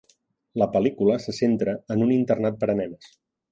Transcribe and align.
La 0.61 0.67
pel·lícula 0.75 1.17
se 1.27 1.35
centra 1.41 1.77
en 1.97 2.07
un 2.07 2.17
internat 2.17 2.59
per 2.65 2.71
a 2.75 2.79
nenes. 2.83 3.15